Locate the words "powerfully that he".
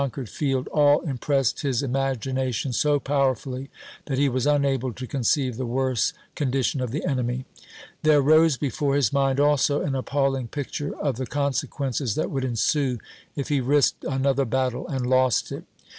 2.99-4.27